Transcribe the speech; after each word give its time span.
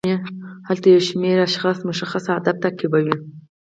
هلته 0.67 0.85
یو 0.93 1.01
شمیر 1.07 1.37
اشخاص 1.47 1.77
مشخص 1.89 2.25
اهداف 2.33 2.55
تعقیبوي. 2.63 3.15